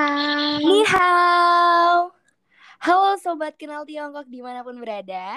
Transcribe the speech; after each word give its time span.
hao. 0.00 0.58
Ni 0.64 0.80
hao. 0.88 2.12
Halo 2.80 3.12
Sobat 3.20 3.54
Kenal 3.60 3.84
Tiongkok 3.84 4.26
di 4.32 4.40
mana 4.40 4.64
pun 4.64 4.80
berada. 4.80 5.36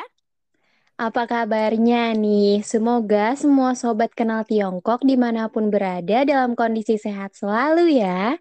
Apa 0.95 1.27
kabarnya 1.27 2.15
nih? 2.15 2.63
Semoga 2.63 3.35
semua 3.35 3.75
Sobat 3.75 4.15
Kenal 4.15 4.47
Tiongkok 4.47 5.03
di 5.03 5.19
mana 5.19 5.51
pun 5.51 5.67
berada 5.67 6.23
dalam 6.23 6.55
kondisi 6.55 6.95
sehat 6.95 7.35
selalu 7.35 7.99
ya. 7.99 8.39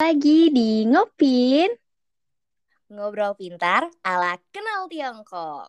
Lagi 0.00 0.48
di 0.48 0.88
Ngopin. 0.88 1.68
Ngobrol 2.88 3.36
pintar 3.36 3.92
ala 4.00 4.40
Kenal 4.48 4.88
Tiongkok. 4.88 5.68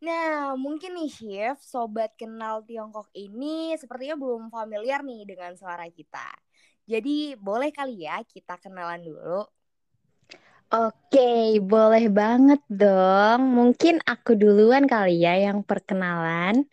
Nah, 0.00 0.56
mungkin 0.56 0.96
nih 0.96 1.12
Chef, 1.12 1.60
Sobat 1.60 2.16
Kenal 2.16 2.64
Tiongkok 2.64 3.12
ini 3.12 3.76
sepertinya 3.76 4.16
belum 4.16 4.48
familiar 4.48 5.04
nih 5.04 5.28
dengan 5.28 5.52
suara 5.60 5.84
kita. 5.92 6.32
Jadi 6.90 7.38
boleh 7.38 7.70
kali 7.70 8.02
ya 8.02 8.18
kita 8.26 8.58
kenalan 8.58 8.98
dulu. 9.06 9.46
Oke, 10.74 11.62
boleh 11.62 12.10
banget 12.10 12.58
dong. 12.66 13.46
Mungkin 13.54 14.02
aku 14.02 14.34
duluan 14.34 14.90
kali 14.90 15.22
ya 15.22 15.38
yang 15.38 15.62
perkenalan. 15.62 16.66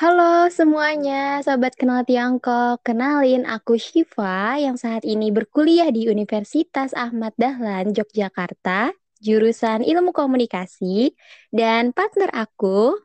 Halo 0.00 0.48
semuanya, 0.48 1.44
Sobat 1.44 1.76
Kenal 1.76 2.08
Tiongkok. 2.08 2.80
Kenalin, 2.80 3.44
aku 3.44 3.76
Shiva 3.76 4.56
yang 4.56 4.80
saat 4.80 5.04
ini 5.04 5.28
berkuliah 5.28 5.92
di 5.92 6.08
Universitas 6.08 6.96
Ahmad 6.96 7.36
Dahlan, 7.36 7.92
Yogyakarta, 7.92 8.96
jurusan 9.20 9.84
Ilmu 9.84 10.16
Komunikasi, 10.16 11.12
dan 11.52 11.92
partner 11.92 12.32
aku, 12.32 12.96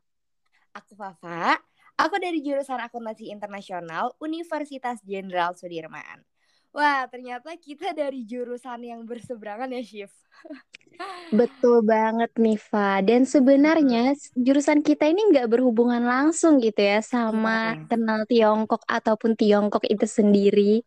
Aku 0.76 0.96
Fafa, 0.96 1.60
aku 2.00 2.16
dari 2.20 2.40
jurusan 2.44 2.80
Akuntansi 2.80 3.32
Internasional 3.32 4.16
Universitas 4.24 5.00
Jenderal 5.04 5.56
Sudirman. 5.56 6.35
Wah, 6.76 7.08
ternyata 7.08 7.56
kita 7.56 7.96
dari 7.96 8.28
jurusan 8.28 8.84
yang 8.84 9.08
berseberangan 9.08 9.72
ya, 9.72 9.80
Shiv. 9.80 10.12
Betul 11.40 11.88
banget 11.88 12.36
nih, 12.36 12.60
Fa. 12.60 13.00
Dan 13.00 13.24
sebenarnya 13.24 14.12
jurusan 14.36 14.84
kita 14.84 15.08
ini 15.08 15.32
nggak 15.32 15.48
berhubungan 15.48 16.04
langsung 16.04 16.60
gitu 16.60 16.84
ya 16.84 17.00
sama 17.00 17.80
kenal 17.88 18.28
Tiongkok 18.28 18.84
ataupun 18.92 19.40
Tiongkok 19.40 19.88
itu 19.88 20.04
sendiri. 20.04 20.84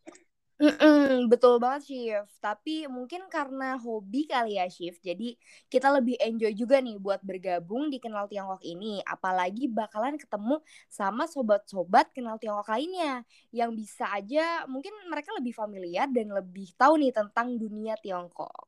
Mm-mm, 0.58 1.30
betul 1.30 1.62
banget, 1.62 1.86
Shiv. 1.86 2.26
Tapi 2.42 2.90
mungkin 2.90 3.30
karena 3.30 3.78
hobi 3.78 4.26
kali 4.26 4.58
ya, 4.58 4.66
Shiv. 4.66 4.98
Jadi 4.98 5.38
kita 5.70 5.86
lebih 5.94 6.18
enjoy 6.18 6.50
juga 6.50 6.82
nih 6.82 6.98
buat 6.98 7.22
bergabung 7.22 7.86
di 7.94 8.02
Kenal 8.02 8.26
Tiongkok 8.26 8.58
ini. 8.66 8.98
Apalagi 9.06 9.70
bakalan 9.70 10.18
ketemu 10.18 10.58
sama 10.90 11.30
sobat-sobat 11.30 12.10
Kenal 12.10 12.42
Tiongkok 12.42 12.74
lainnya. 12.74 13.22
Yang 13.54 13.70
bisa 13.86 14.10
aja 14.10 14.66
mungkin 14.66 14.90
mereka 15.06 15.30
lebih 15.38 15.54
familiar 15.54 16.10
dan 16.10 16.26
lebih 16.34 16.74
tahu 16.74 16.98
nih 17.06 17.14
tentang 17.14 17.54
dunia 17.54 17.94
Tiongkok. 18.02 18.66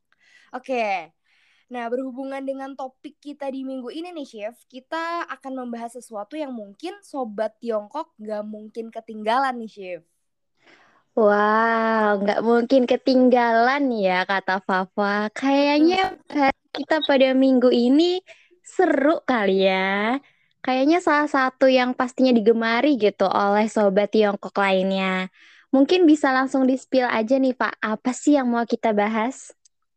Oke. 0.54 1.10
Nah, 1.70 1.86
berhubungan 1.90 2.42
dengan 2.42 2.74
topik 2.74 3.18
kita 3.22 3.46
di 3.50 3.62
minggu 3.62 3.90
ini 3.94 4.10
nih, 4.14 4.26
Chef, 4.26 4.56
kita 4.66 5.26
akan 5.30 5.66
membahas 5.66 5.98
sesuatu 5.98 6.34
yang 6.34 6.50
mungkin 6.54 6.98
sobat 7.02 7.54
Tiongkok 7.62 8.14
nggak 8.18 8.42
mungkin 8.46 8.90
ketinggalan 8.94 9.54
nih, 9.62 9.70
Chef. 9.70 10.09
Wow, 11.18 12.06
nggak 12.22 12.40
mungkin 12.48 12.82
ketinggalan 12.90 13.82
ya 14.04 14.12
kata 14.30 14.52
Fafa. 14.66 15.04
Kayaknya 15.38 15.96
kita 16.76 16.94
pada 17.08 17.26
minggu 17.42 17.68
ini 17.74 18.02
seru 18.74 19.18
kali 19.30 19.52
ya. 19.68 20.16
Kayaknya 20.64 20.98
salah 21.06 21.28
satu 21.36 21.66
yang 21.78 21.90
pastinya 21.98 22.32
digemari 22.38 22.88
gitu 23.04 23.24
oleh 23.26 23.66
sobat 23.74 24.08
Tiongkok 24.14 24.54
lainnya. 24.64 25.28
Mungkin 25.74 26.00
bisa 26.10 26.28
langsung 26.36 26.62
di-spill 26.70 27.06
aja 27.18 27.34
nih 27.42 27.54
Pak, 27.60 27.72
apa 27.82 28.10
sih 28.14 28.32
yang 28.38 28.46
mau 28.52 28.64
kita 28.66 28.90
bahas? 28.94 29.36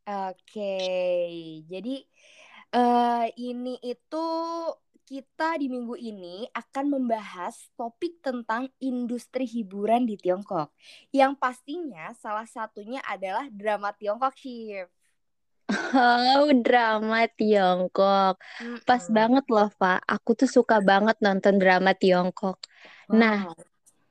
Oke, 0.07 0.61
jadi 1.71 1.89
eh, 2.75 3.25
ini 3.47 3.69
itu 3.91 4.17
kita 5.09 5.59
di 5.61 5.67
minggu 5.73 5.95
ini 5.99 6.35
akan 6.61 6.85
membahas 6.95 7.55
topik 7.79 8.13
tentang 8.27 8.63
industri 8.89 9.43
hiburan 9.55 10.03
di 10.09 10.15
Tiongkok. 10.23 10.71
Yang 11.19 11.33
pastinya 11.43 12.05
salah 12.23 12.47
satunya 12.47 12.99
adalah 13.13 13.45
drama 13.51 13.89
Tiongkok, 13.99 14.33
Chef. 14.41 14.87
Oh, 15.95 16.45
drama 16.65 17.17
Tiongkok. 17.37 18.33
Pas 18.87 19.03
Mm-mm. 19.03 19.17
banget 19.17 19.43
loh, 19.55 19.67
Pak. 19.79 19.97
Aku 20.13 20.29
tuh 20.39 20.49
suka 20.55 20.75
banget 20.89 21.15
nonton 21.25 21.55
drama 21.61 21.91
Tiongkok. 22.01 22.57
Nah, 23.19 23.37
Wow. 23.37 23.55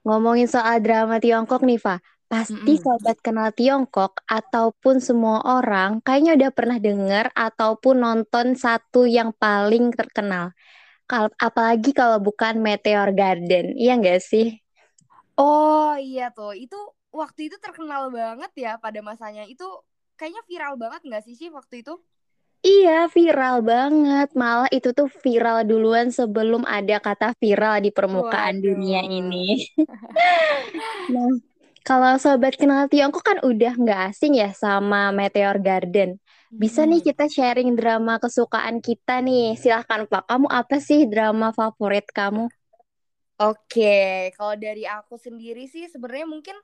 ngomongin 0.06 0.48
soal 0.54 0.76
drama 0.84 1.14
Tiongkok 1.24 1.60
nih, 1.68 1.78
Pak. 1.86 1.98
Pasti 2.32 2.72
Mm-mm. 2.72 2.84
sobat 2.84 3.16
kenal 3.26 3.48
Tiongkok 3.58 4.12
ataupun 4.38 4.96
semua 5.08 5.38
orang 5.56 5.90
kayaknya 6.06 6.32
udah 6.38 6.50
pernah 6.58 6.78
dengar 6.86 7.26
ataupun 7.46 7.94
nonton 8.04 8.46
satu 8.64 9.00
yang 9.16 9.30
paling 9.42 9.84
terkenal. 9.98 10.46
Apalagi 11.46 11.90
kalau 11.92 12.18
bukan 12.26 12.54
Meteor 12.64 13.12
Garden. 13.12 13.76
Iya 13.76 13.92
nggak 14.00 14.20
sih? 14.24 14.46
Oh 15.40 15.92
iya 16.08 16.22
tuh, 16.36 16.52
itu 16.64 16.76
waktu 17.20 17.40
itu 17.48 17.56
terkenal 17.64 18.02
banget 18.18 18.50
ya 18.64 18.70
pada 18.84 19.00
masanya. 19.08 19.42
Itu 19.52 19.64
kayaknya 20.18 20.42
viral 20.50 20.74
banget 20.82 21.00
nggak 21.08 21.22
sih 21.26 21.34
sih 21.40 21.48
waktu 21.58 21.74
itu? 21.82 21.92
Iya, 22.62 23.10
viral 23.16 23.56
banget. 23.70 24.26
Malah 24.38 24.68
itu 24.76 24.88
tuh 24.98 25.08
viral 25.24 25.58
duluan 25.70 26.06
sebelum 26.18 26.62
ada 26.76 26.96
kata 27.06 27.34
viral 27.42 27.74
di 27.84 27.90
permukaan 27.96 28.56
dunia 28.62 29.00
Waduh. 29.02 29.18
ini. 29.18 29.66
Nah, 31.12 31.30
kalau 31.82 32.14
sobat 32.22 32.54
kenal 32.60 32.86
Tiongkok 32.90 33.24
kan 33.26 33.38
udah 33.42 33.72
nggak 33.74 34.00
asing 34.14 34.32
ya 34.38 34.48
sama 34.54 35.10
Meteor 35.10 35.58
Garden. 35.58 36.10
Bisa 36.60 36.80
nih 36.90 37.00
Mm-mm. 37.00 37.08
kita 37.08 37.24
sharing 37.36 37.70
drama 37.78 38.14
kesukaan 38.24 38.76
kita 38.86 39.14
nih. 39.26 39.44
Silahkan 39.60 40.02
Pak, 40.10 40.22
kamu 40.30 40.46
apa 40.60 40.76
sih 40.88 41.00
drama 41.12 41.48
favorit 41.58 42.06
kamu? 42.18 42.44
Oke, 43.42 44.30
kalau 44.38 44.54
dari 44.64 44.84
aku 44.96 45.14
sendiri 45.26 45.64
sih 45.72 45.84
sebenarnya 45.92 46.26
mungkin 46.34 46.56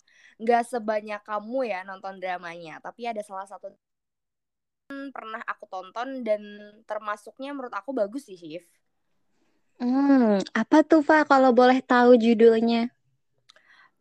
nggak 0.43 0.63
sebanyak 0.73 1.21
kamu 1.29 1.59
ya 1.73 1.79
nonton 1.89 2.15
dramanya, 2.23 2.75
tapi 2.85 3.03
ada 3.11 3.23
salah 3.29 3.47
satu 3.51 3.67
yang 4.89 5.11
pernah 5.17 5.43
aku 5.53 5.65
tonton 5.75 6.09
dan 6.27 6.43
termasuknya 6.89 7.51
menurut 7.57 7.75
aku 7.81 7.91
bagus 8.01 8.23
sih, 8.29 8.39
Shiv. 8.41 8.63
Hmm, 9.83 10.39
apa 10.61 10.77
tuh 10.89 11.01
Pak 11.09 11.23
kalau 11.31 11.51
boleh 11.59 11.79
tahu 11.91 12.11
judulnya? 12.25 12.79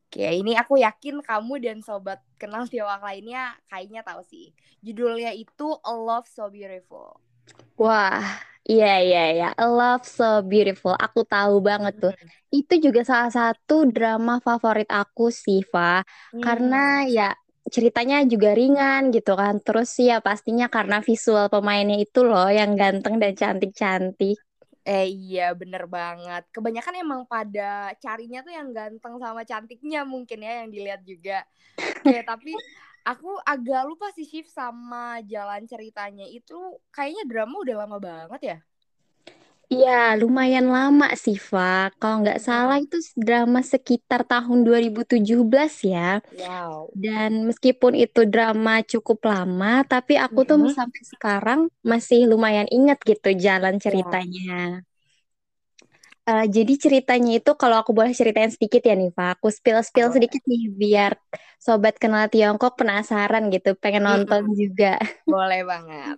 Oke, 0.08 0.24
ini 0.42 0.52
aku 0.62 0.74
yakin 0.86 1.16
kamu 1.30 1.54
dan 1.66 1.78
sobat 1.88 2.20
kenal 2.42 2.64
Tiongkok 2.72 3.04
lainnya 3.08 3.44
kayaknya 3.72 4.02
tahu 4.08 4.22
sih. 4.32 4.46
Judulnya 4.86 5.32
itu 5.44 5.68
A 5.84 5.92
Love 6.08 6.28
So 6.36 6.44
Beautiful. 6.56 7.08
Wah, 7.82 8.26
iya 8.72 8.86
iya 9.06 9.20
iya, 9.34 9.46
A 9.62 9.64
Love 9.78 10.06
So 10.18 10.26
Beautiful. 10.50 10.94
Aku 11.06 11.20
tahu 11.34 11.54
banget 11.70 11.94
tuh. 12.04 12.14
Itu 12.58 12.74
juga 12.86 13.02
salah 13.10 13.30
satu 13.40 13.74
drama 13.96 14.34
favorit 14.48 14.88
aku 15.00 15.24
sih, 15.44 15.60
Fa. 15.72 16.02
Karena 16.44 16.78
Hmm. 16.78 16.98
ya 17.16 17.24
ceritanya 17.76 18.16
juga 18.32 18.50
ringan 18.60 19.02
gitu 19.16 19.32
kan. 19.42 19.54
Terus 19.66 19.90
ya 20.08 20.16
pastinya 20.28 20.66
karena 20.76 20.98
visual 21.08 21.46
pemainnya 21.54 21.98
itu 22.06 22.20
loh 22.30 22.48
yang 22.60 22.72
ganteng 22.82 23.16
dan 23.22 23.34
cantik-cantik. 23.42 24.38
Eh 24.92 25.06
iya 25.20 25.42
bener 25.60 25.84
banget. 25.96 26.44
Kebanyakan 26.56 26.96
emang 27.04 27.22
pada 27.34 27.94
carinya 28.04 28.40
tuh 28.46 28.54
yang 28.58 28.70
ganteng 28.78 29.16
sama 29.24 29.42
cantiknya 29.50 30.00
mungkin 30.14 30.40
ya 30.48 30.52
yang 30.64 30.70
dilihat 30.76 31.02
juga. 31.04 31.44
Oke, 31.92 32.14
tapi 32.30 32.52
aku 33.08 33.28
agak 33.54 33.82
lupa 33.90 34.08
sih 34.16 34.26
Shift 34.30 34.52
sama 34.60 35.20
jalan 35.34 35.64
ceritanya 35.72 36.26
itu 36.28 36.56
kayaknya 36.96 37.24
drama 37.32 37.56
udah 37.64 37.76
lama 37.86 37.98
banget 38.00 38.42
ya. 38.52 38.58
Iya, 39.74 39.90
lumayan 40.22 40.66
lama 40.76 41.06
sih, 41.24 41.38
Fa. 41.50 41.60
Kalau 42.00 42.16
nggak 42.22 42.40
salah 42.48 42.76
itu 42.84 42.96
drama 43.26 43.60
sekitar 43.74 44.20
tahun 44.32 44.60
2017 44.68 45.72
ya. 45.92 46.00
Wow. 46.32 46.96
Dan 47.04 47.32
meskipun 47.50 47.94
itu 48.04 48.20
drama 48.34 48.72
cukup 48.92 49.20
lama, 49.32 49.68
tapi 49.92 50.14
aku 50.26 50.40
tuh 50.50 50.58
Mm-mm. 50.58 50.80
sampai 50.80 51.02
sekarang 51.12 51.60
masih 51.92 52.20
lumayan 52.32 52.68
ingat 52.78 52.98
gitu 53.10 53.28
jalan 53.46 53.76
Ya. 53.86 53.86
ceritanya. 53.86 54.44
Eh, 56.30 56.44
jadi 56.56 56.74
ceritanya 56.84 57.30
itu 57.40 57.52
kalau 57.62 57.76
aku 57.82 57.92
boleh 57.98 58.12
ceritain 58.20 58.52
sedikit 58.56 58.82
ya 58.90 58.94
nih, 59.00 59.10
Pak. 59.18 59.28
Aku 59.40 59.48
spill-spill 59.58 60.08
sedikit 60.16 60.42
nih 60.52 60.62
biar 60.82 61.12
sobat 61.66 61.96
kenal 62.02 62.24
Tiongkok 62.32 62.72
penasaran 62.80 63.44
gitu, 63.54 63.70
pengen 63.82 64.04
nonton 64.10 64.42
Mm-mm. 64.42 64.58
juga. 64.60 64.86
Boleh 65.32 65.62
banget. 65.72 66.18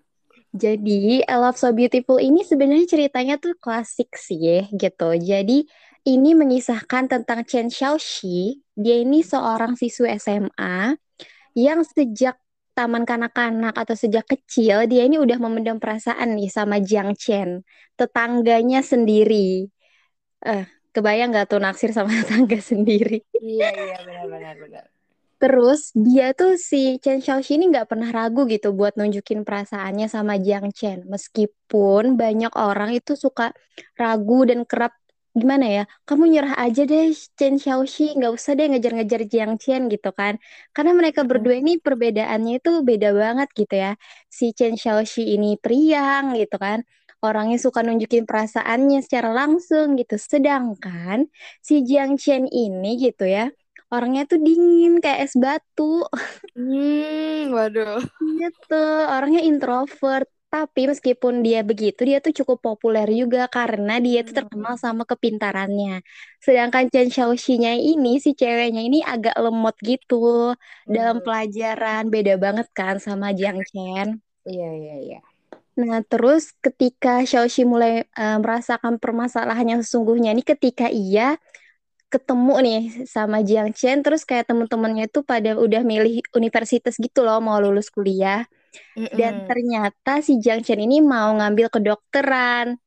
Jadi, 0.50 1.22
I 1.22 1.36
Love 1.38 1.62
So 1.62 1.70
Beautiful 1.72 2.18
ini 2.18 2.42
sebenarnya 2.42 2.90
ceritanya 2.90 3.38
tuh 3.38 3.54
klasik 3.62 4.18
sih 4.18 4.66
gitu. 4.74 5.10
Jadi, 5.14 5.70
ini 6.10 6.32
mengisahkan 6.34 7.06
tentang 7.12 7.46
Chen 7.46 7.70
Xiaoxi. 7.70 8.66
Dia 8.74 8.96
ini 9.04 9.22
seorang 9.22 9.78
siswa 9.78 10.10
SMA 10.18 10.96
yang 11.54 11.86
sejak 11.86 12.40
taman 12.74 13.04
kanak-kanak 13.04 13.76
atau 13.76 13.92
sejak 13.92 14.24
kecil 14.24 14.88
dia 14.88 15.04
ini 15.04 15.20
udah 15.20 15.36
memendam 15.36 15.84
perasaan 15.84 16.40
nih 16.40 16.48
sama 16.48 16.80
Jiang 16.80 17.12
Chen, 17.20 17.68
tetangganya 18.00 18.80
sendiri. 18.80 19.68
Eh, 20.48 20.64
kebayang 20.96 21.36
nggak 21.36 21.48
tuh 21.52 21.60
naksir 21.60 21.92
sama 21.92 22.10
tetangga 22.24 22.58
sendiri? 22.64 23.20
Iya 23.36 23.68
iya 23.76 23.98
benar 24.08 24.56
benar. 24.64 24.86
Terus 25.40 25.96
dia 25.96 26.36
tuh 26.36 26.60
si 26.60 27.00
Chen 27.00 27.24
Xiaoxi 27.24 27.56
ini 27.56 27.72
nggak 27.72 27.88
pernah 27.96 28.12
ragu 28.12 28.44
gitu 28.52 28.76
buat 28.76 29.00
nunjukin 29.00 29.48
perasaannya 29.48 30.12
sama 30.12 30.36
Jiang 30.36 30.68
Chen. 30.76 31.08
Meskipun 31.08 32.20
banyak 32.20 32.52
orang 32.60 32.92
itu 32.92 33.16
suka 33.16 33.56
ragu 33.96 34.44
dan 34.44 34.68
kerap 34.68 34.92
gimana 35.32 35.66
ya, 35.72 35.84
kamu 36.04 36.24
nyerah 36.36 36.56
aja 36.60 36.84
deh 36.84 37.16
Chen 37.40 37.56
Xiaoxi, 37.56 38.20
nggak 38.20 38.32
usah 38.36 38.52
deh 38.60 38.68
ngejar-ngejar 38.68 39.22
Jiang 39.32 39.56
Chen 39.56 39.88
gitu 39.88 40.12
kan. 40.12 40.36
Karena 40.76 40.92
mereka 40.92 41.24
berdua 41.24 41.56
ini 41.64 41.80
perbedaannya 41.80 42.60
itu 42.60 42.84
beda 42.84 43.16
banget 43.16 43.48
gitu 43.56 43.76
ya. 43.80 43.92
Si 44.28 44.52
Chen 44.52 44.76
Xiaoxi 44.76 45.24
ini 45.40 45.56
priang 45.56 46.36
gitu 46.36 46.60
kan. 46.60 46.84
Orangnya 47.24 47.60
suka 47.60 47.80
nunjukin 47.84 48.28
perasaannya 48.28 49.00
secara 49.08 49.32
langsung 49.32 49.96
gitu. 49.96 50.16
Sedangkan 50.20 51.32
si 51.64 51.80
Jiang 51.88 52.20
Chen 52.20 52.44
ini 52.48 53.00
gitu 53.00 53.24
ya 53.28 53.48
orangnya 53.94 54.22
tuh 54.32 54.40
dingin 54.46 54.94
kayak 55.04 55.20
es 55.26 55.34
batu 55.44 55.84
Hmm, 56.56 57.52
waduh. 57.56 58.02
gitu 58.42 58.74
orangnya 59.16 59.42
introvert 59.50 60.28
tapi 60.54 60.82
meskipun 60.92 61.34
dia 61.46 61.60
begitu 61.70 62.00
dia 62.10 62.18
tuh 62.26 62.34
cukup 62.40 62.58
populer 62.66 63.06
juga 63.22 63.40
karena 63.58 63.92
dia 64.06 64.20
tuh 64.28 64.34
terkenal 64.40 64.74
Hmm. 64.76 64.84
sama 64.86 65.04
kepintarannya 65.12 65.90
sedangkan 66.46 66.84
Chen 66.92 67.08
Xiaoxi-nya 67.14 67.72
ini 67.90 68.10
si 68.24 68.30
ceweknya 68.40 68.82
ini 68.88 68.98
agak 69.14 69.36
lemot 69.44 69.76
gitu 69.90 70.16
dalam 70.96 71.18
Hmm. 71.18 71.26
pelajaran 71.26 72.02
beda 72.14 72.34
banget 72.44 72.68
kan 72.78 72.96
sama 73.06 73.26
Jiang 73.38 73.60
Chen 73.70 74.08
Iya, 74.50 74.68
iya, 74.80 74.94
iya. 75.06 75.18
Nah, 75.80 76.00
terus 76.12 76.44
ketika 76.66 77.10
Xiaoxi 77.30 77.64
mulai 77.74 77.92
eh, 78.06 78.38
merasakan 78.44 79.00
permasalahan 79.04 79.68
yang 79.78 79.82
sesungguhnya 79.86 80.30
ini 80.36 80.44
ketika 80.44 80.88
ia 80.92 81.40
ketemu 82.14 82.54
nih 82.66 82.80
sama 83.16 83.38
Jiang 83.48 83.72
Chen 83.80 83.98
terus 84.06 84.22
kayak 84.30 84.46
temen-temennya 84.50 85.06
tuh 85.16 85.24
pada 85.32 85.50
udah 85.66 85.82
milih 85.92 86.14
universitas 86.40 86.96
gitu 87.06 87.20
loh 87.28 87.38
mau 87.48 87.58
lulus 87.64 87.88
kuliah 87.96 88.40
dan 89.20 89.34
Mm-mm. 89.34 89.50
ternyata 89.50 90.12
si 90.28 90.34
Jiang 90.44 90.62
Chen 90.66 90.80
ini 90.86 90.98
mau 91.14 91.30
ngambil 91.40 91.68
kedokteran. 91.76 92.78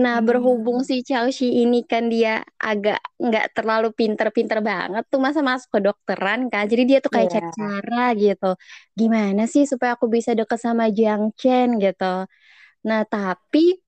Nah, 0.00 0.16
berhubung 0.26 0.78
Hmm. 0.78 0.88
si 0.88 0.94
Xiaoxi 1.06 1.46
ini 1.66 1.82
kan 1.90 2.08
dia 2.14 2.40
agak 2.62 2.98
nggak 3.20 3.46
terlalu 3.56 3.88
pinter-pinter 3.98 4.58
banget 4.70 5.02
tuh 5.12 5.20
masa 5.24 5.40
masuk 5.50 5.68
kedokteran 5.76 6.40
kan. 6.52 6.64
Jadi 6.70 6.82
dia 6.90 6.98
tuh 7.04 7.12
kayak 7.14 7.28
cari 7.34 7.48
Iya. 7.48 7.54
cara 7.58 8.02
gitu. 8.16 8.46
Gimana 9.00 9.42
sih 9.52 9.64
supaya 9.72 9.92
aku 9.98 10.06
bisa 10.16 10.30
deket 10.38 10.58
sama 10.66 10.84
Jiang 10.96 11.24
Chen 11.40 11.68
gitu. 11.84 12.04
Nah, 12.88 13.00
tapi 13.12 13.80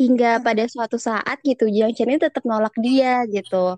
hingga 0.00 0.40
pada 0.46 0.64
suatu 0.72 0.96
saat 0.96 1.36
gitu 1.44 1.64
Jiang 1.74 1.92
Chen 1.96 2.08
ini 2.10 2.18
tetap 2.26 2.42
nolak 2.48 2.72
dia 2.80 3.22
gitu 3.34 3.76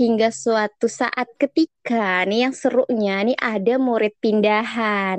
hingga 0.00 0.28
suatu 0.42 0.86
saat 1.00 1.28
ketika 1.36 2.24
nih 2.28 2.48
yang 2.48 2.54
serunya 2.56 3.14
nih 3.26 3.36
ada 3.36 3.74
murid 3.76 4.14
pindahan 4.24 5.18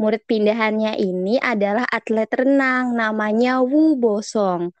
murid 0.00 0.22
pindahannya 0.30 0.92
ini 0.96 1.36
adalah 1.36 1.84
atlet 1.98 2.30
renang 2.40 2.96
namanya 2.96 3.60
Wu 3.60 4.00
Bosong 4.00 4.72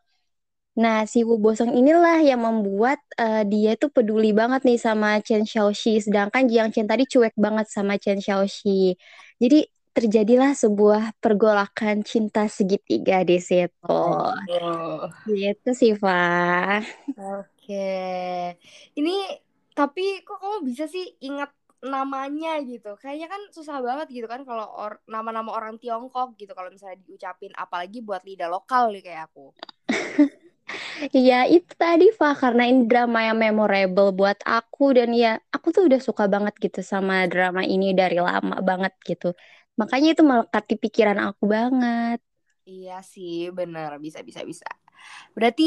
Nah, 0.72 1.04
si 1.04 1.20
Wu 1.20 1.36
Bosong 1.36 1.76
inilah 1.76 2.24
yang 2.24 2.48
membuat 2.48 2.96
eh, 3.20 3.44
dia 3.44 3.76
tuh 3.76 3.92
peduli 3.92 4.32
banget 4.32 4.64
nih 4.64 4.80
sama 4.80 5.20
Chen 5.20 5.44
Xiaoxi, 5.44 6.00
sedangkan 6.00 6.48
Jiang 6.48 6.72
Chen 6.72 6.88
tadi 6.88 7.04
cuek 7.04 7.36
banget 7.36 7.68
sama 7.68 8.00
Chen 8.00 8.24
Xiaoxi. 8.24 8.96
Jadi 9.36 9.68
terjadilah 9.92 10.56
sebuah 10.56 11.20
pergolakan 11.20 12.00
cinta 12.00 12.48
segitiga 12.48 13.20
di 13.20 13.36
situ. 13.36 14.00
Waduh. 14.48 15.12
Gitu 15.28 15.70
sih, 15.76 15.92
Fa. 16.00 16.80
Oke. 17.20 17.84
Ini 18.96 19.12
tapi 19.82 20.04
kok 20.26 20.38
kamu 20.42 20.58
bisa 20.70 20.84
sih 20.94 21.04
ingat 21.28 21.50
namanya 21.94 22.50
gitu? 22.70 22.90
Kayaknya 23.02 23.26
kan 23.34 23.42
susah 23.56 23.76
banget 23.88 24.06
gitu 24.16 24.26
kan 24.32 24.42
kalau 24.48 24.66
or- 24.82 25.02
nama-nama 25.14 25.50
orang 25.58 25.74
Tiongkok 25.82 26.28
gitu 26.40 26.52
kalau 26.58 26.70
misalnya 26.74 26.98
diucapin 27.04 27.52
apalagi 27.64 27.98
buat 28.08 28.22
lidah 28.28 28.48
lokal 28.54 28.82
nih 28.94 29.02
kayak 29.06 29.22
aku. 29.30 29.46
Iya, 31.16 31.34
itu 31.54 31.72
tadi, 31.82 32.04
Fa, 32.18 32.26
karena 32.42 32.62
ini 32.70 32.80
drama 32.90 33.18
yang 33.28 33.38
memorable 33.44 34.08
buat 34.18 34.38
aku 34.54 34.82
dan 34.98 35.08
ya 35.22 35.28
aku 35.54 35.66
tuh 35.74 35.82
udah 35.88 36.00
suka 36.08 36.24
banget 36.34 36.54
gitu 36.64 36.80
sama 36.92 37.14
drama 37.32 37.60
ini 37.72 37.86
dari 38.00 38.16
lama 38.28 38.54
banget 38.68 38.92
gitu. 39.08 39.26
Makanya 39.80 40.08
itu 40.14 40.22
melekat 40.30 40.64
di 40.70 40.76
pikiran 40.82 41.18
aku 41.26 41.44
banget. 41.56 42.18
Iya 42.70 42.92
sih, 43.12 43.32
bener 43.58 43.90
bisa 44.04 44.18
bisa 44.28 44.40
bisa. 44.50 44.66
Berarti 45.36 45.64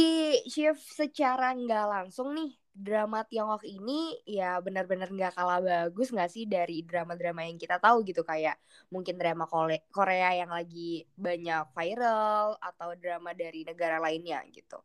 Chef 0.54 0.78
secara 1.00 1.46
nggak 1.62 1.84
langsung 1.94 2.28
nih 2.38 2.50
drama 2.76 3.24
Tiongkok 3.24 3.64
ini 3.64 4.20
ya 4.28 4.60
benar-benar 4.60 5.08
nggak 5.08 5.40
kalah 5.40 5.64
bagus 5.64 6.12
nggak 6.12 6.28
sih 6.28 6.44
dari 6.44 6.84
drama-drama 6.84 7.48
yang 7.48 7.56
kita 7.56 7.80
tahu 7.80 8.04
gitu 8.04 8.28
kayak 8.28 8.60
mungkin 8.92 9.16
drama 9.16 9.48
Korea 9.96 10.36
yang 10.36 10.52
lagi 10.52 11.08
banyak 11.16 11.72
viral 11.72 12.60
atau 12.60 12.92
drama 13.00 13.32
dari 13.32 13.64
negara 13.64 13.96
lainnya 14.04 14.44
gitu. 14.52 14.76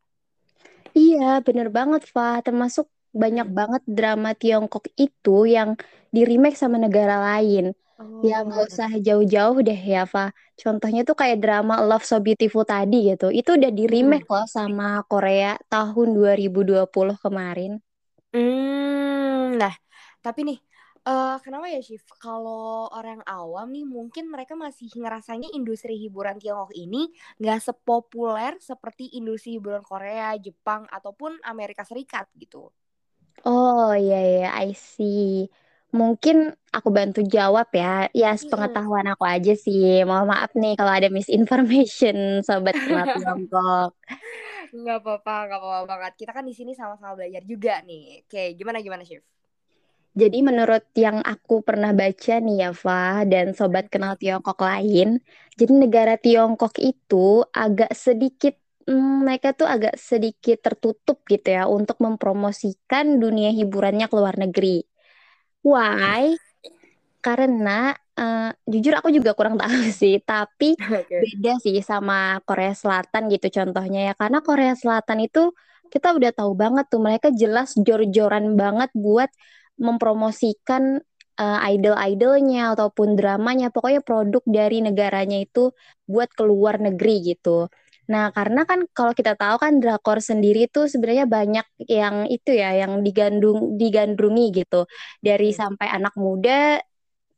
Iya, 0.94 1.42
bener 1.42 1.70
banget, 1.70 2.06
Fa. 2.06 2.38
Termasuk 2.46 2.86
banyak 3.10 3.50
banget 3.50 3.82
drama 3.90 4.38
Tiongkok 4.38 4.86
itu 4.94 5.50
yang 5.50 5.74
di 6.14 6.22
remake 6.22 6.58
sama 6.58 6.78
negara 6.78 7.18
lain. 7.18 7.74
Ya 8.28 8.34
nggak 8.46 8.60
Oh, 8.60 8.68
usah 8.68 8.88
jauh-jauh 9.06 9.58
deh 9.68 9.80
ya, 9.94 10.00
Fa. 10.12 10.24
Contohnya 10.62 11.00
tuh 11.08 11.16
kayak 11.20 11.38
drama 11.44 11.74
Love 11.88 12.04
So 12.10 12.16
Beautiful 12.26 12.64
tadi 12.72 12.96
gitu. 13.10 13.26
Itu 13.38 13.50
udah 13.58 13.70
di 13.78 13.84
remake 13.94 14.26
mm-mm. 14.26 14.34
loh 14.34 14.44
sama 14.56 14.84
Korea 15.10 15.48
tahun 15.72 16.08
2020 16.16 17.16
kemarin. 17.24 17.72
Hmm, 18.34 19.58
nah, 19.60 19.74
tapi 20.24 20.40
nih, 20.48 20.58
eh 21.08 21.34
kenapa 21.44 21.66
ya, 21.74 21.78
Chief? 21.86 22.02
Kalau 22.22 22.86
orang 22.98 23.20
awam 23.26 23.66
nih, 23.74 23.82
mungkin 23.96 24.24
mereka 24.34 24.54
masih 24.64 24.86
ngerasanya 25.02 25.48
industri 25.58 25.94
hiburan 26.02 26.36
Tiongkok 26.42 26.70
ini 26.84 27.10
nggak 27.42 27.58
sepopuler 27.66 28.52
seperti 28.70 29.04
industri 29.18 29.50
hiburan 29.58 29.82
Korea, 29.90 30.28
Jepang, 30.44 30.82
ataupun 30.96 31.32
Amerika 31.52 31.82
Serikat 31.90 32.26
gitu. 32.42 32.70
Oh 33.44 33.90
iya 34.02 34.16
iya, 34.28 34.46
I 34.64 34.68
see. 34.92 35.48
Mungkin 35.90 36.36
aku 36.76 36.88
bantu 36.98 37.20
jawab 37.34 37.66
ya. 37.74 38.06
Ya 38.14 38.28
Mm-mm. 38.42 38.80
sepengetahuan 38.80 39.06
aku 39.12 39.24
aja 39.34 39.52
sih. 39.64 40.06
Mohon 40.08 40.26
maaf 40.32 40.50
nih 40.60 40.72
kalau 40.78 40.92
ada 40.98 41.08
misinformation 41.18 42.16
sobat 42.46 42.76
kenal 42.86 43.06
Tiongkok. 43.12 43.90
Nggak 44.80 44.96
apa-apa, 45.02 45.32
nggak 45.46 45.58
apa-apa 45.60 45.84
banget. 45.90 46.12
Kita 46.20 46.32
kan 46.36 46.44
di 46.48 46.54
sini 46.58 46.72
sama-sama 46.78 47.12
belajar 47.18 47.42
juga 47.52 47.72
nih. 47.88 48.02
Oke, 48.26 48.40
gimana 48.58 48.78
gimana, 48.86 49.02
Chief? 49.08 49.22
Jadi 50.10 50.38
menurut 50.42 50.82
yang 50.98 51.22
aku 51.22 51.62
pernah 51.62 51.94
baca 51.94 52.34
nih 52.42 52.56
ya, 52.66 52.70
Fa, 52.74 53.22
dan 53.30 53.54
sobat 53.54 53.86
kenal 53.94 54.18
Tiongkok 54.18 54.58
lain, 54.58 55.22
jadi 55.54 55.70
negara 55.82 56.14
Tiongkok 56.18 56.74
itu 56.82 57.46
agak 57.54 57.94
sedikit, 57.94 58.58
hmm, 58.90 59.22
mereka 59.22 59.54
tuh 59.54 59.70
agak 59.70 59.94
sedikit 59.94 60.58
tertutup 60.66 61.22
gitu 61.30 61.54
ya 61.54 61.70
untuk 61.70 62.02
mempromosikan 62.02 63.22
dunia 63.22 63.54
hiburannya 63.54 64.10
ke 64.10 64.14
luar 64.18 64.34
negeri. 64.34 64.82
Why? 65.64 66.36
Karena 67.20 67.92
eh, 68.16 68.50
jujur 68.64 68.94
aku 68.96 69.08
juga 69.12 69.36
kurang 69.36 69.60
tahu 69.60 69.70
sih, 70.00 70.20
tapi 70.24 70.76
Oke. 71.00 71.20
beda 71.20 71.60
sih 71.60 71.76
sama 71.84 72.40
Korea 72.48 72.72
Selatan 72.72 73.28
gitu 73.32 73.46
contohnya 73.52 74.12
ya. 74.12 74.14
Karena 74.16 74.40
Korea 74.40 74.72
Selatan 74.76 75.24
itu 75.24 75.52
kita 75.90 76.14
udah 76.16 76.30
tahu 76.32 76.52
banget 76.54 76.86
tuh 76.88 77.02
mereka 77.02 77.28
jelas 77.34 77.74
jor-joran 77.74 78.54
banget 78.54 78.90
buat 78.94 79.28
mempromosikan 79.80 81.00
eh, 81.40 81.58
idol-idolnya 81.76 82.72
ataupun 82.76 83.16
dramanya, 83.18 83.68
pokoknya 83.74 84.00
produk 84.04 84.42
dari 84.48 84.80
negaranya 84.84 85.38
itu 85.44 85.72
buat 86.08 86.32
keluar 86.32 86.80
negeri 86.80 87.36
gitu. 87.36 87.68
Nah, 88.12 88.32
karena 88.36 88.60
kan 88.68 88.80
kalau 88.96 89.12
kita 89.18 89.32
tahu 89.36 89.56
kan 89.64 89.72
drakor 89.82 90.18
sendiri 90.24 90.70
tuh 90.72 90.86
sebenarnya 90.92 91.26
banyak 91.28 91.66
yang 91.90 92.16
itu 92.32 92.50
ya, 92.56 92.72
yang 92.86 93.04
digandung 93.06 93.76
digandrungi 93.80 94.42
gitu. 94.64 94.88
Dari 95.26 95.50
Mm-mm. 95.50 95.60
sampai 95.60 95.86
anak 95.92 96.14
muda, 96.16 96.80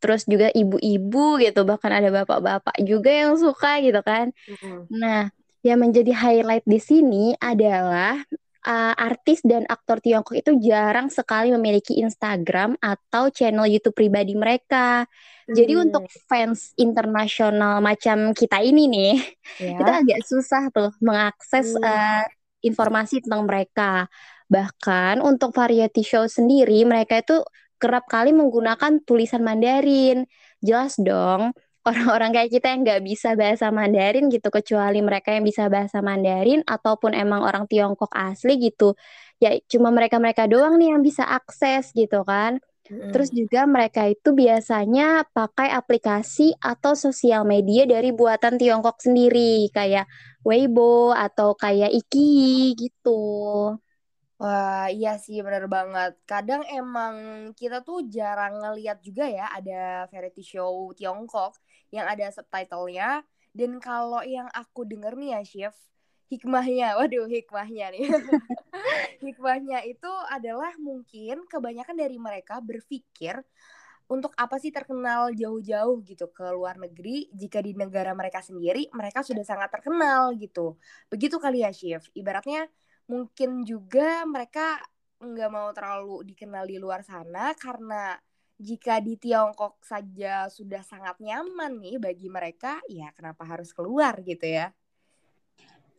terus 0.02 0.22
juga 0.26 0.48
ibu-ibu 0.52 1.38
gitu, 1.44 1.60
bahkan 1.68 1.92
ada 1.94 2.08
bapak-bapak 2.10 2.74
juga 2.90 3.10
yang 3.12 3.34
suka 3.38 3.78
gitu 3.84 4.00
kan. 4.04 4.30
Mm-mm. 4.48 4.88
Nah, 4.92 5.30
yang 5.66 5.78
menjadi 5.84 6.12
highlight 6.14 6.64
di 6.66 6.78
sini 6.82 7.34
adalah 7.40 8.22
uh, 8.66 8.94
artis 8.98 9.40
dan 9.46 9.64
aktor 9.70 9.98
Tiongkok 10.02 10.34
itu 10.38 10.52
jarang 10.62 11.08
sekali 11.12 11.50
memiliki 11.54 11.98
Instagram 12.02 12.76
atau 12.82 13.28
channel 13.34 13.66
YouTube 13.70 13.96
pribadi 13.98 14.34
mereka. 14.38 15.06
Jadi 15.52 15.76
untuk 15.76 16.02
Hmm, 16.02 16.22
fans 16.30 16.72
internasional 16.80 17.78
macam 17.84 18.32
kita 18.32 18.64
ini 18.64 18.88
nih, 18.88 19.12
ya. 19.58 20.00
agak 20.00 20.20
susah 20.24 20.72
tuh 20.74 20.90
mengakses 21.04 21.76
Hmm. 21.76 21.84
uh, 21.84 22.24
informasi 22.64 23.20
tentang 23.24 23.44
mereka. 23.48 24.08
Bahkan 24.52 25.20
untuk 25.24 25.52
variety 25.56 26.02
show 26.04 26.24
sendiri, 26.28 26.84
mereka 26.88 27.20
itu 27.24 27.40
kerap 27.80 28.06
kali 28.08 28.30
menggunakan 28.36 29.02
tulisan 29.04 29.42
Mandarin. 29.44 30.24
Jelas 30.62 30.94
dong, 31.00 31.52
orang-orang 31.88 32.30
kayak 32.36 32.50
kita 32.54 32.66
yang 32.72 32.80
nggak 32.86 33.02
bisa 33.06 33.28
bahasa 33.38 33.66
Mandarin 33.74 34.26
gitu, 34.30 34.48
kecuali 34.52 34.98
mereka 35.02 35.34
yang 35.34 35.44
bisa 35.46 35.66
bahasa 35.72 35.98
Mandarin 36.04 36.62
ataupun 36.66 37.12
emang 37.16 37.42
orang 37.42 37.64
Tiongkok 37.70 38.12
asli 38.14 38.58
gitu. 38.62 38.94
Ya 39.42 39.54
cuma 39.70 39.90
mereka-mereka 39.90 40.46
doang 40.50 40.78
nih 40.78 40.94
yang 40.94 41.02
bisa 41.02 41.24
akses 41.26 41.90
gitu 41.94 42.22
kan. 42.26 42.62
Terus 43.12 43.28
juga 43.32 43.68
mereka 43.68 44.08
itu 44.08 44.32
biasanya 44.32 45.28
pakai 45.36 45.68
aplikasi 45.72 46.56
atau 46.60 46.96
sosial 46.96 47.44
media 47.44 47.84
dari 47.84 48.10
buatan 48.14 48.56
Tiongkok 48.60 48.98
sendiri, 49.04 49.68
kayak 49.74 50.08
Weibo 50.46 51.12
atau 51.12 51.52
kayak 51.54 51.92
Iki 51.92 52.28
gitu. 52.80 53.12
Wah, 54.42 54.90
iya 54.90 55.10
sih 55.22 55.38
bener 55.46 55.70
banget. 55.70 56.18
Kadang 56.26 56.66
emang 56.66 57.14
kita 57.54 57.78
tuh 57.86 58.02
jarang 58.10 58.58
ngeliat 58.58 58.98
juga 59.06 59.24
ya 59.30 59.46
ada 59.54 60.10
variety 60.10 60.42
show 60.42 60.90
Tiongkok 60.98 61.54
yang 61.94 62.10
ada 62.10 62.26
subtitlenya. 62.34 63.22
Dan 63.54 63.78
kalau 63.78 64.18
yang 64.26 64.50
aku 64.50 64.82
denger 64.82 65.14
nih 65.14 65.30
ya, 65.38 65.40
Chef, 65.46 65.76
hikmahnya, 66.26 66.86
waduh 66.98 67.30
hikmahnya 67.30 67.86
nih. 67.94 68.02
hikmahnya 69.24 69.78
itu 69.86 70.10
adalah 70.26 70.74
mungkin 70.82 71.46
kebanyakan 71.46 71.94
dari 71.94 72.18
mereka 72.18 72.58
berpikir 72.58 73.38
untuk 74.10 74.34
apa 74.34 74.58
sih 74.58 74.74
terkenal 74.74 75.30
jauh-jauh 75.38 76.02
gitu 76.02 76.26
ke 76.34 76.44
luar 76.50 76.82
negeri 76.82 77.30
jika 77.30 77.62
di 77.62 77.78
negara 77.78 78.10
mereka 78.12 78.42
sendiri 78.42 78.90
mereka 78.90 79.22
sudah 79.22 79.46
sangat 79.46 79.70
terkenal 79.70 80.34
gitu. 80.34 80.74
Begitu 81.06 81.38
kali 81.38 81.62
ya, 81.62 81.70
Chef. 81.70 82.10
Ibaratnya 82.10 82.66
mungkin 83.10 83.66
juga 83.66 84.22
mereka 84.28 84.78
nggak 85.22 85.50
mau 85.50 85.70
terlalu 85.70 86.34
dikenal 86.34 86.66
di 86.66 86.76
luar 86.82 87.06
sana 87.06 87.54
karena 87.54 88.18
jika 88.62 89.02
di 89.02 89.18
Tiongkok 89.18 89.82
saja 89.82 90.46
sudah 90.46 90.86
sangat 90.86 91.18
nyaman 91.18 91.82
nih 91.82 91.98
bagi 91.98 92.30
mereka, 92.30 92.78
ya 92.86 93.10
kenapa 93.10 93.42
harus 93.42 93.74
keluar 93.74 94.22
gitu 94.22 94.46
ya? 94.46 94.70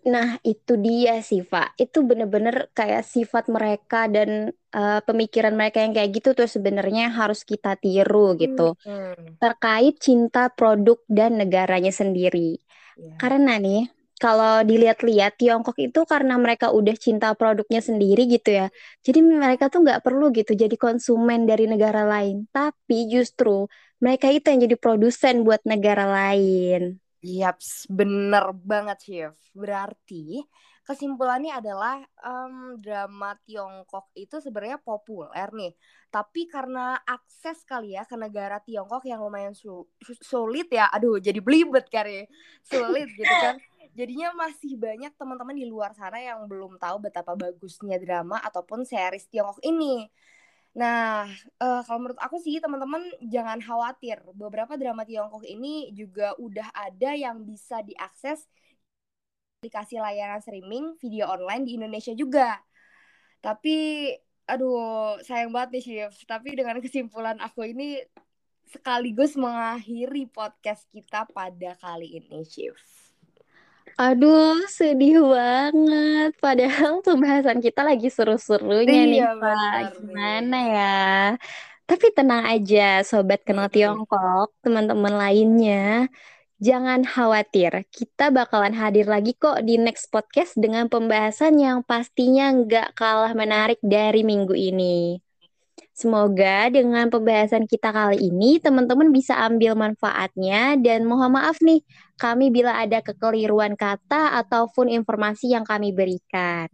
Nah, 0.04 0.36
itu 0.44 0.76
dia 0.76 1.24
sih, 1.24 1.48
Pak. 1.48 1.80
Itu 1.80 2.04
bener-bener 2.04 2.68
kayak 2.76 3.08
sifat 3.08 3.48
mereka 3.48 4.12
dan 4.12 4.52
uh, 4.76 5.00
pemikiran 5.04 5.56
mereka 5.56 5.80
yang 5.80 5.96
kayak 5.96 6.12
gitu 6.12 6.36
tuh 6.36 6.48
sebenarnya 6.48 7.08
harus 7.08 7.48
kita 7.48 7.80
tiru 7.80 8.36
gitu. 8.36 8.76
Hmm. 8.84 9.40
Terkait 9.40 9.96
cinta 10.04 10.52
produk 10.52 11.00
dan 11.08 11.40
negaranya 11.40 11.92
sendiri. 11.92 12.60
Yeah. 13.00 13.16
Karena 13.16 13.56
nih, 13.56 13.88
kalau 14.24 14.64
dilihat-lihat 14.64 15.36
Tiongkok 15.36 15.76
itu 15.84 16.08
karena 16.08 16.40
mereka 16.40 16.72
udah 16.72 16.96
cinta 16.96 17.36
produknya 17.36 17.84
sendiri 17.84 18.24
gitu 18.32 18.56
ya. 18.56 18.68
Jadi 19.04 19.20
mereka 19.20 19.68
tuh 19.68 19.84
nggak 19.84 20.00
perlu 20.00 20.32
gitu 20.32 20.56
jadi 20.56 20.80
konsumen 20.80 21.44
dari 21.44 21.68
negara 21.68 22.08
lain. 22.08 22.48
Tapi 22.56 23.12
justru 23.12 23.68
mereka 24.00 24.32
itu 24.32 24.48
yang 24.48 24.64
jadi 24.64 24.80
produsen 24.80 25.44
buat 25.44 25.60
negara 25.68 26.08
lain. 26.08 27.04
Yaps, 27.20 27.92
bener 27.92 28.56
banget 28.56 28.98
Chef. 29.04 29.36
Berarti 29.52 30.40
kesimpulannya 30.88 31.60
adalah 31.60 32.00
um, 32.24 32.80
drama 32.80 33.36
Tiongkok 33.44 34.08
itu 34.16 34.40
sebenarnya 34.40 34.80
populer 34.80 35.52
nih. 35.52 35.76
Tapi 36.08 36.48
karena 36.48 36.96
akses 37.04 37.68
kali 37.68 38.00
ya 38.00 38.08
ke 38.08 38.16
negara 38.16 38.64
Tiongkok 38.64 39.04
yang 39.04 39.20
lumayan 39.20 39.52
su 39.52 39.84
sulit 40.24 40.72
ya. 40.72 40.88
Aduh, 40.96 41.20
jadi 41.20 41.44
belibet 41.44 41.92
kali. 41.92 42.24
Sulit 42.64 43.12
gitu 43.20 43.36
kan 43.36 43.60
jadinya 43.94 44.34
masih 44.34 44.76
banyak 44.76 45.14
teman-teman 45.16 45.56
di 45.56 45.66
luar 45.70 45.94
sana 45.94 46.18
yang 46.18 46.46
belum 46.50 46.82
tahu 46.82 46.98
betapa 47.06 47.38
bagusnya 47.38 47.98
drama 48.02 48.42
ataupun 48.42 48.84
series 48.84 49.30
Tiongkok 49.30 49.62
ini. 49.62 50.10
Nah, 50.74 51.30
uh, 51.62 51.82
kalau 51.86 52.00
menurut 52.02 52.18
aku 52.18 52.42
sih 52.42 52.58
teman-teman 52.58 53.06
jangan 53.30 53.62
khawatir. 53.62 54.18
Beberapa 54.34 54.74
drama 54.74 55.06
Tiongkok 55.06 55.46
ini 55.46 55.94
juga 55.94 56.34
udah 56.42 56.66
ada 56.74 57.14
yang 57.14 57.46
bisa 57.46 57.86
diakses 57.86 58.50
aplikasi 59.62 60.02
layanan 60.02 60.42
streaming 60.44 60.98
video 61.00 61.30
online 61.30 61.64
di 61.64 61.78
Indonesia 61.78 62.12
juga. 62.18 62.58
Tapi 63.40 64.10
aduh, 64.50 65.22
sayang 65.24 65.54
banget 65.54 65.70
nih 65.80 65.84
Chef. 65.86 66.14
Tapi 66.26 66.58
dengan 66.58 66.82
kesimpulan 66.82 67.38
aku 67.40 67.70
ini 67.70 68.02
sekaligus 68.74 69.38
mengakhiri 69.38 70.26
podcast 70.34 70.90
kita 70.90 71.30
pada 71.30 71.78
kali 71.78 72.18
ini, 72.18 72.42
Chef. 72.44 73.03
Aduh, 74.00 74.66
sedih 74.68 75.22
banget. 75.22 76.34
Padahal 76.42 77.06
pembahasan 77.06 77.62
kita 77.62 77.86
lagi 77.86 78.10
seru-serunya 78.10 78.90
iya, 78.90 79.12
nih, 79.12 79.22
Pak. 79.38 79.80
Gimana 80.02 80.58
ya? 80.66 80.98
Tapi 81.84 82.06
tenang 82.16 82.48
aja, 82.48 83.04
Sobat 83.06 83.44
Kenal 83.46 83.70
Tiongkok, 83.70 84.50
teman-teman 84.64 85.14
lainnya. 85.14 86.08
Jangan 86.64 87.04
khawatir, 87.04 87.84
kita 87.92 88.32
bakalan 88.32 88.72
hadir 88.72 89.04
lagi 89.04 89.36
kok 89.36 89.60
di 89.68 89.76
next 89.76 90.08
podcast 90.08 90.56
dengan 90.56 90.88
pembahasan 90.88 91.60
yang 91.60 91.84
pastinya 91.84 92.56
nggak 92.56 92.96
kalah 92.96 93.36
menarik 93.36 93.84
dari 93.84 94.24
minggu 94.24 94.56
ini. 94.56 95.20
Semoga 95.94 96.74
dengan 96.74 97.06
pembahasan 97.14 97.70
kita 97.70 97.94
kali 97.94 98.18
ini 98.34 98.58
teman-teman 98.58 99.14
bisa 99.14 99.38
ambil 99.46 99.78
manfaatnya 99.78 100.74
dan 100.82 101.06
mohon 101.06 101.38
maaf 101.38 101.62
nih 101.62 101.86
kami 102.18 102.50
bila 102.50 102.82
ada 102.82 103.06
kekeliruan 103.06 103.78
kata 103.78 104.34
ataupun 104.42 104.90
informasi 104.90 105.54
yang 105.54 105.62
kami 105.62 105.94
berikan. 105.94 106.66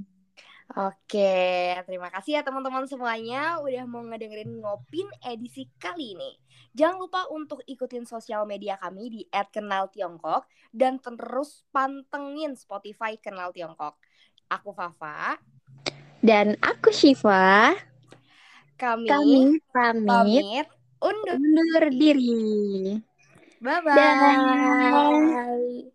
Oke, 0.71 1.75
terima 1.83 2.07
kasih 2.13 2.39
ya 2.39 2.41
teman-teman 2.47 2.87
semuanya 2.87 3.59
udah 3.59 3.83
mau 3.89 4.05
ngedengerin 4.07 4.63
ngopin 4.63 5.09
edisi 5.27 5.67
kali 5.75 6.15
ini. 6.15 6.31
Jangan 6.71 7.03
lupa 7.03 7.27
untuk 7.27 7.59
ikutin 7.67 8.07
sosial 8.07 8.47
media 8.47 8.79
kami 8.79 9.11
di 9.11 9.21
@kenaltiongkok 9.27 10.47
dan 10.71 10.95
terus 11.03 11.67
pantengin 11.75 12.55
Spotify 12.55 13.19
Kenal 13.19 13.51
Tiongkok. 13.51 13.99
Aku 14.47 14.71
Fafa 14.71 15.41
dan 16.23 16.55
aku 16.61 16.93
Shiva 16.93 17.73
kami, 18.79 19.07
kami 19.09 19.35
pamit, 20.07 20.07
pamit 20.07 20.67
undur, 21.07 21.37
undur 21.57 21.85
diri. 21.99 22.29
Bye-bye. 23.65 25.91